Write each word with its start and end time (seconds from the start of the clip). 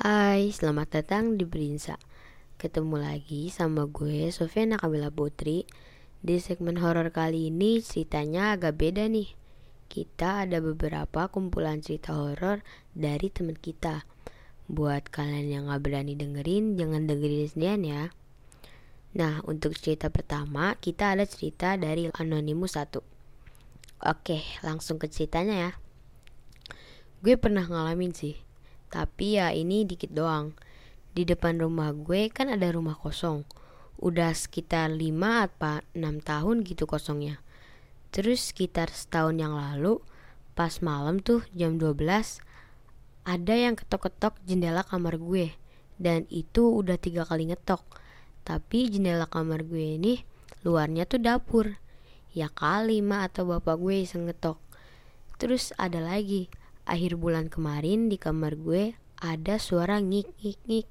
Hai, 0.00 0.48
selamat 0.48 0.96
datang 0.96 1.36
di 1.36 1.44
Berinsa. 1.44 2.00
Ketemu 2.56 3.04
lagi 3.04 3.52
sama 3.52 3.84
gue, 3.84 4.32
Sofia 4.32 4.64
Nakabila 4.64 5.12
Putri. 5.12 5.68
Di 6.24 6.40
segmen 6.40 6.80
horor 6.80 7.12
kali 7.12 7.52
ini 7.52 7.84
ceritanya 7.84 8.56
agak 8.56 8.80
beda 8.80 9.04
nih. 9.12 9.28
Kita 9.92 10.48
ada 10.48 10.64
beberapa 10.64 11.28
kumpulan 11.28 11.84
cerita 11.84 12.16
horor 12.16 12.64
dari 12.96 13.28
teman 13.28 13.60
kita. 13.60 14.08
Buat 14.72 15.12
kalian 15.12 15.52
yang 15.52 15.62
gak 15.68 15.84
berani 15.84 16.16
dengerin, 16.16 16.80
jangan 16.80 17.04
dengerin 17.04 17.52
sendirian 17.52 17.82
ya. 17.84 18.02
Nah, 19.20 19.44
untuk 19.44 19.76
cerita 19.76 20.08
pertama, 20.08 20.80
kita 20.80 21.12
ada 21.12 21.28
cerita 21.28 21.76
dari 21.76 22.08
Anonymous 22.08 22.80
1 22.80 23.04
Oke, 24.08 24.40
langsung 24.64 24.96
ke 24.96 25.12
ceritanya 25.12 25.68
ya. 25.68 25.72
Gue 27.20 27.36
pernah 27.36 27.68
ngalamin 27.68 28.16
sih 28.16 28.48
tapi 28.90 29.38
ya 29.38 29.54
ini 29.54 29.86
dikit 29.86 30.10
doang. 30.10 30.58
Di 31.14 31.22
depan 31.22 31.62
rumah 31.62 31.94
gue 31.94 32.26
kan 32.30 32.50
ada 32.50 32.66
rumah 32.74 32.98
kosong. 32.98 33.46
Udah 34.02 34.34
sekitar 34.34 34.90
5 34.90 35.46
atau 35.46 35.82
6 35.94 36.26
tahun 36.26 36.56
gitu 36.66 36.90
kosongnya. 36.90 37.38
Terus 38.10 38.50
sekitar 38.50 38.90
setahun 38.90 39.38
yang 39.38 39.54
lalu, 39.54 40.02
pas 40.58 40.82
malam 40.82 41.22
tuh 41.22 41.46
jam 41.54 41.78
12, 41.78 42.42
ada 43.22 43.54
yang 43.54 43.78
ketok-ketok 43.78 44.34
jendela 44.42 44.82
kamar 44.82 45.22
gue. 45.22 45.54
Dan 46.00 46.26
itu 46.32 46.66
udah 46.74 46.98
tiga 46.98 47.22
kali 47.22 47.50
ngetok. 47.54 47.86
Tapi 48.42 48.90
jendela 48.90 49.30
kamar 49.30 49.62
gue 49.62 50.00
ini 50.00 50.26
luarnya 50.66 51.06
tuh 51.06 51.22
dapur. 51.22 51.78
Ya 52.34 52.50
kali 52.50 53.02
ma 53.02 53.26
atau 53.26 53.46
bapak 53.46 53.78
gue 53.78 54.02
iseng 54.02 54.26
ngetok. 54.26 54.58
Terus 55.38 55.70
ada 55.78 55.98
lagi, 56.02 56.52
akhir 56.88 57.20
bulan 57.20 57.52
kemarin 57.52 58.08
di 58.08 58.16
kamar 58.16 58.56
gue 58.56 58.96
ada 59.20 59.60
suara 59.60 60.00
ngik 60.00 60.28
ngik 60.40 60.58
ngik. 60.64 60.90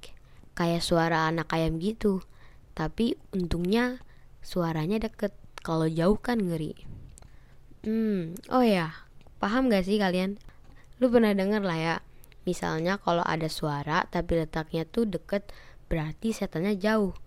Kayak 0.54 0.86
suara 0.86 1.26
anak 1.26 1.50
ayam 1.50 1.82
gitu. 1.82 2.22
Tapi 2.78 3.18
untungnya 3.34 4.00
suaranya 4.46 5.02
deket. 5.02 5.34
Kalau 5.60 5.90
jauh 5.90 6.16
kan 6.22 6.40
ngeri. 6.40 6.78
Hmm 7.84 8.38
oh 8.54 8.64
ya. 8.64 8.94
Paham 9.42 9.68
gak 9.72 9.88
sih 9.88 10.00
kalian? 10.00 10.38
Lu 11.02 11.10
pernah 11.10 11.34
denger 11.34 11.64
lah 11.66 11.80
ya. 11.80 11.96
Misalnya 12.48 13.02
kalau 13.02 13.26
ada 13.26 13.48
suara 13.52 14.08
tapi 14.08 14.40
letaknya 14.40 14.88
tuh 14.88 15.10
deket 15.10 15.52
berarti 15.92 16.32
setannya 16.32 16.78
jauh. 16.78 17.18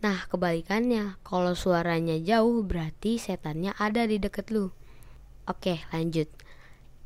Nah 0.00 0.26
kebalikannya. 0.26 1.20
Kalau 1.22 1.52
suaranya 1.54 2.16
jauh 2.18 2.64
berarti 2.64 3.20
setannya 3.20 3.76
ada 3.76 4.08
di 4.08 4.16
deket 4.16 4.48
lu. 4.50 4.72
Oke 5.46 5.82
lanjut 5.92 6.30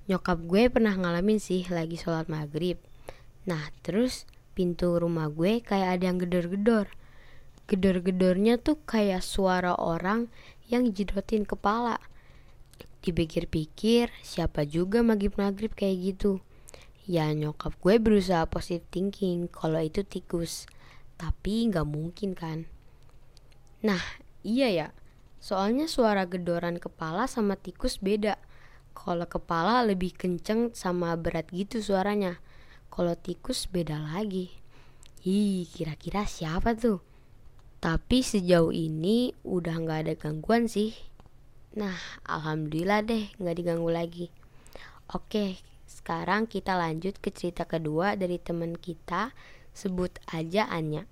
Nyokap 0.04 0.44
gue 0.44 0.68
pernah 0.68 0.92
ngalamin 0.92 1.40
sih 1.40 1.64
lagi 1.72 1.96
sholat 1.96 2.28
maghrib. 2.28 2.76
Nah 3.48 3.72
terus 3.80 4.28
pintu 4.52 5.00
rumah 5.00 5.32
gue 5.32 5.64
kayak 5.64 5.96
ada 5.96 6.12
yang 6.12 6.20
gedor-gedor. 6.20 6.92
Gedor-gedornya 7.64 8.60
tuh 8.60 8.76
kayak 8.84 9.24
suara 9.24 9.72
orang 9.72 10.28
yang 10.68 10.92
jedotin 10.92 11.48
kepala. 11.48 11.96
Dipikir-pikir 13.00 14.12
siapa 14.20 14.68
juga 14.68 15.00
maghrib-maghrib 15.00 15.72
kayak 15.72 15.96
gitu. 16.12 16.44
Ya 17.08 17.32
nyokap 17.32 17.72
gue 17.80 17.96
berusaha 17.96 18.44
positive 18.44 18.84
thinking 18.92 19.48
kalau 19.48 19.80
itu 19.80 20.04
tikus. 20.04 20.68
Tapi 21.16 21.72
nggak 21.72 21.88
mungkin 21.88 22.36
kan. 22.36 22.68
Nah 23.80 24.04
iya 24.44 24.68
ya. 24.68 24.88
Soalnya 25.40 25.88
suara 25.88 26.28
gedoran 26.28 26.76
kepala 26.76 27.24
sama 27.24 27.56
tikus 27.56 27.96
beda 28.04 28.36
kalau 28.94 29.26
kepala 29.26 29.82
lebih 29.82 30.14
kenceng 30.14 30.70
sama 30.72 31.12
berat 31.18 31.50
gitu 31.50 31.82
suaranya. 31.82 32.38
Kalau 32.88 33.18
tikus 33.18 33.66
beda 33.66 33.98
lagi. 33.98 34.54
Ih, 35.26 35.66
kira-kira 35.66 36.24
siapa 36.24 36.78
tuh? 36.78 37.02
Tapi 37.82 38.22
sejauh 38.22 38.70
ini 38.70 39.34
udah 39.42 39.76
nggak 39.82 40.00
ada 40.08 40.14
gangguan 40.14 40.70
sih. 40.70 40.94
Nah, 41.74 41.98
alhamdulillah 42.24 43.02
deh 43.02 43.34
nggak 43.36 43.56
diganggu 43.58 43.90
lagi. 43.90 44.26
Oke, 45.10 45.58
sekarang 45.90 46.46
kita 46.46 46.78
lanjut 46.78 47.18
ke 47.18 47.34
cerita 47.34 47.66
kedua 47.66 48.14
dari 48.14 48.38
teman 48.38 48.78
kita. 48.78 49.34
Sebut 49.74 50.22
aja 50.30 50.70
Anya. 50.70 51.10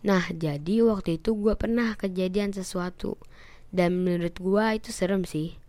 Nah, 0.00 0.32
jadi 0.32 0.80
waktu 0.80 1.20
itu 1.20 1.36
gue 1.36 1.54
pernah 1.60 1.92
kejadian 1.92 2.56
sesuatu. 2.56 3.20
Dan 3.68 4.00
menurut 4.00 4.40
gue 4.40 4.64
itu 4.80 4.90
serem 4.96 5.28
sih 5.28 5.60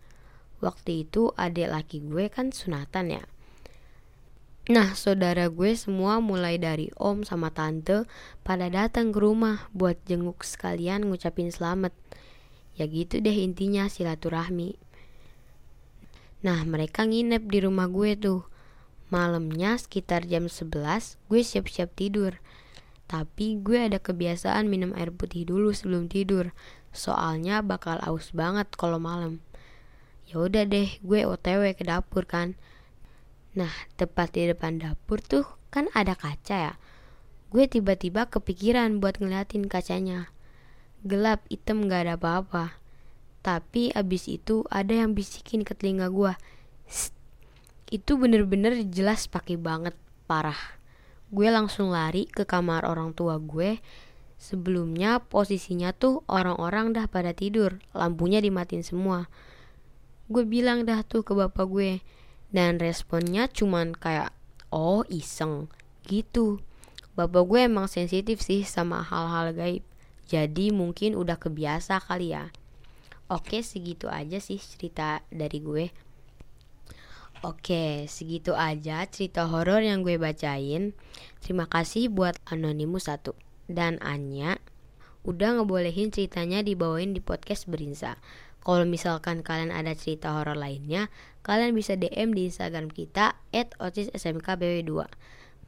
waktu 0.64 1.08
itu 1.08 1.32
adik 1.36 1.68
laki 1.68 2.04
gue 2.04 2.28
kan 2.32 2.52
sunatan 2.52 3.20
ya 3.20 3.24
Nah, 4.66 4.98
saudara 4.98 5.46
gue 5.46 5.78
semua 5.78 6.18
mulai 6.18 6.58
dari 6.58 6.90
om 6.98 7.22
sama 7.22 7.54
tante 7.54 8.02
pada 8.42 8.66
datang 8.66 9.14
ke 9.14 9.18
rumah 9.22 9.70
buat 9.70 9.94
jenguk 10.10 10.42
sekalian 10.42 11.06
ngucapin 11.06 11.54
selamat. 11.54 11.94
Ya 12.74 12.90
gitu 12.90 13.22
deh 13.22 13.46
intinya 13.46 13.86
silaturahmi. 13.86 14.74
Nah, 16.42 16.66
mereka 16.66 17.06
nginep 17.06 17.46
di 17.46 17.58
rumah 17.62 17.86
gue 17.86 18.18
tuh. 18.18 18.42
Malamnya 19.06 19.78
sekitar 19.78 20.26
jam 20.26 20.50
11 20.50 21.14
gue 21.30 21.40
siap-siap 21.46 21.94
tidur. 21.94 22.42
Tapi 23.06 23.62
gue 23.62 23.86
ada 23.86 24.02
kebiasaan 24.02 24.66
minum 24.66 24.90
air 24.98 25.14
putih 25.14 25.46
dulu 25.46 25.70
sebelum 25.70 26.10
tidur. 26.10 26.50
Soalnya 26.90 27.62
bakal 27.62 28.02
aus 28.02 28.34
banget 28.34 28.66
kalau 28.74 28.98
malam 28.98 29.38
ya 30.26 30.42
udah 30.42 30.66
deh 30.66 30.90
gue 31.06 31.20
otw 31.22 31.62
ke 31.78 31.86
dapur 31.86 32.26
kan. 32.26 32.58
Nah 33.54 33.70
tepat 33.94 34.34
di 34.34 34.50
depan 34.50 34.82
dapur 34.82 35.22
tuh 35.22 35.46
kan 35.70 35.86
ada 35.94 36.18
kaca 36.18 36.56
ya. 36.70 36.74
Gue 37.54 37.70
tiba-tiba 37.70 38.26
kepikiran 38.26 38.98
buat 38.98 39.22
ngeliatin 39.22 39.70
kacanya. 39.70 40.34
Gelap 41.06 41.46
hitam 41.46 41.86
gak 41.86 42.10
ada 42.10 42.14
apa-apa. 42.18 42.74
Tapi 43.46 43.94
abis 43.94 44.26
itu 44.26 44.66
ada 44.66 44.90
yang 44.90 45.14
bisikin 45.14 45.62
ke 45.62 45.78
telinga 45.78 46.10
gue. 46.10 46.34
Itu 47.86 48.18
bener-bener 48.18 48.82
jelas 48.90 49.30
pakai 49.30 49.54
banget 49.54 49.94
parah. 50.26 50.58
Gue 51.30 51.46
langsung 51.54 51.94
lari 51.94 52.26
ke 52.26 52.42
kamar 52.42 52.82
orang 52.82 53.14
tua 53.14 53.38
gue. 53.38 53.78
Sebelumnya 54.42 55.22
posisinya 55.22 55.94
tuh 55.94 56.26
orang-orang 56.26 56.90
dah 56.92 57.06
pada 57.06 57.30
tidur, 57.30 57.78
lampunya 57.94 58.42
dimatiin 58.42 58.82
semua 58.82 59.30
gue 60.26 60.44
bilang 60.46 60.86
dah 60.86 61.02
tuh 61.06 61.22
ke 61.22 61.32
bapak 61.34 61.66
gue. 61.66 61.92
Dan 62.50 62.78
responnya 62.78 63.50
cuman 63.50 63.94
kayak 63.94 64.30
oh 64.70 65.02
iseng. 65.10 65.70
Gitu. 66.06 66.62
Bapak 67.16 67.48
gue 67.48 67.66
emang 67.66 67.88
sensitif 67.88 68.44
sih 68.44 68.62
sama 68.62 69.02
hal-hal 69.02 69.56
gaib. 69.56 69.84
Jadi 70.26 70.74
mungkin 70.74 71.14
udah 71.14 71.38
kebiasa 71.38 72.02
kali 72.02 72.34
ya. 72.34 72.50
Oke 73.26 73.62
segitu 73.62 74.06
aja 74.06 74.38
sih 74.38 74.58
cerita 74.58 75.22
dari 75.34 75.58
gue. 75.58 75.86
Oke, 77.44 78.08
segitu 78.08 78.56
aja 78.56 79.04
cerita 79.06 79.44
horor 79.44 79.84
yang 79.84 80.00
gue 80.00 80.16
bacain. 80.16 80.96
Terima 81.44 81.68
kasih 81.68 82.08
buat 82.08 82.40
Anonymous 82.48 83.12
satu 83.12 83.36
dan 83.68 84.00
Anya. 84.00 84.56
Udah 85.26 85.58
ngebolehin 85.58 86.14
ceritanya 86.14 86.64
dibawain 86.64 87.12
di 87.12 87.20
podcast 87.20 87.68
Berinsa. 87.68 88.16
Kalau 88.66 88.82
misalkan 88.82 89.46
kalian 89.46 89.70
ada 89.70 89.94
cerita 89.94 90.34
horor 90.34 90.58
lainnya, 90.58 91.06
kalian 91.46 91.70
bisa 91.70 91.94
DM 91.94 92.34
di 92.34 92.50
Instagram 92.50 92.90
kita 92.90 93.38
@otsismkbw2. 93.54 94.90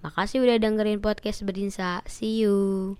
Makasih 0.02 0.42
udah 0.42 0.58
dengerin 0.58 0.98
podcast 0.98 1.46
Berinsa. 1.46 2.02
See 2.10 2.42
you. 2.42 2.98